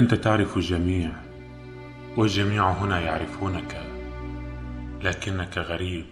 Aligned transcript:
أنت 0.00 0.14
تعرف 0.14 0.56
الجميع 0.56 1.10
والجميع 2.16 2.70
هنا 2.70 3.00
يعرفونك 3.00 3.82
لكنك 5.02 5.58
غريب 5.58 6.06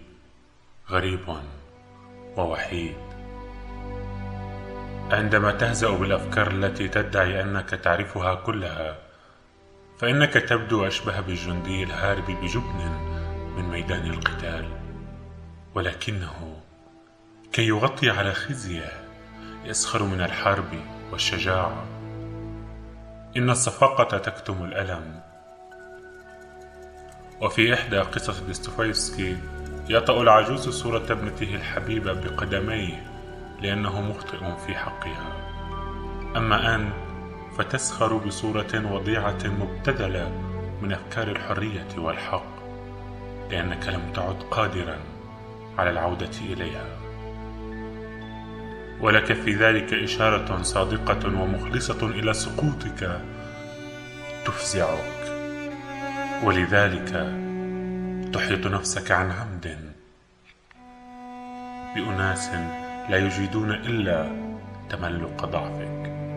غريب 0.90 1.36
ووحيد. 2.36 2.96
عندما 5.10 5.52
تهزأ 5.52 5.90
بالأفكار 5.90 6.50
التي 6.50 6.88
تدعي 6.88 7.42
أنك 7.42 7.70
تعرفها 7.70 8.34
كلها 8.34 8.98
فإنك 9.98 10.32
تبدو 10.32 10.86
أشبه 10.86 11.20
بالجندي 11.20 11.82
الهارب 11.82 12.26
بجبن 12.26 12.90
من 13.56 13.68
ميدان 13.70 14.10
القتال. 14.10 14.68
ولكنه 15.74 16.56
كي 17.52 17.66
يغطي 17.66 18.10
على 18.10 18.32
خزيه 18.32 18.92
يسخر 19.64 20.02
من 20.02 20.20
الحرب 20.20 20.80
والشجاعة. 21.12 21.97
إن 23.36 23.50
الصفاقة 23.50 24.18
تكتم 24.18 24.64
الألم. 24.64 25.20
وفي 27.40 27.74
إحدى 27.74 27.98
قصص 27.98 28.40
ديستوفيفسكي 28.40 29.36
يطأ 29.88 30.22
العجوز 30.22 30.68
صورة 30.68 31.06
ابنته 31.10 31.54
الحبيبة 31.54 32.12
بقدميه 32.12 33.06
لأنه 33.60 34.00
مخطئ 34.00 34.56
في 34.66 34.74
حقها. 34.74 35.36
أما 36.36 36.74
أنت 36.74 36.92
فتسخر 37.58 38.16
بصورة 38.16 38.92
وضيعة 38.92 39.38
مبتذلة 39.44 40.28
من 40.82 40.92
أفكار 40.92 41.28
الحرية 41.28 41.88
والحق 41.98 42.58
لأنك 43.50 43.88
لم 43.88 44.12
تعد 44.14 44.42
قادرا 44.50 44.98
على 45.78 45.90
العودة 45.90 46.38
إليها. 46.40 47.07
ولك 49.00 49.32
في 49.32 49.54
ذلك 49.54 49.94
إشارة 49.94 50.62
صادقة 50.62 51.40
ومخلصة 51.40 52.06
إلى 52.06 52.32
سقوطك 52.32 53.20
تفزعك. 54.46 55.18
ولذلك 56.44 57.10
تحيط 58.32 58.66
نفسك 58.66 59.10
عن 59.10 59.30
عمد 59.30 59.78
بأناس 61.94 62.50
لا 63.10 63.16
يجيدون 63.16 63.70
إلا 63.70 64.32
تملق 64.90 65.44
ضعفك. 65.44 66.27